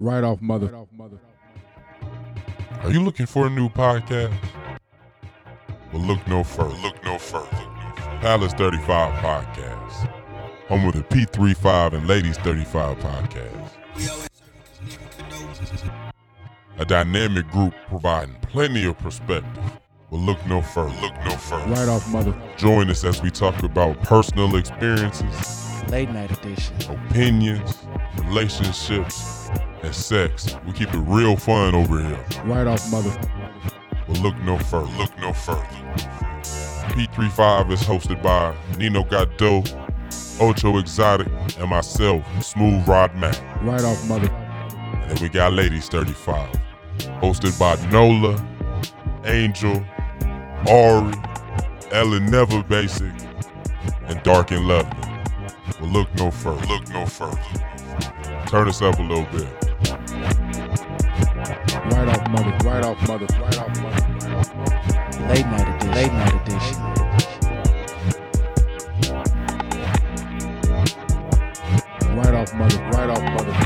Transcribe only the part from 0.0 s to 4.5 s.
Right off mother. Are you looking for a new podcast?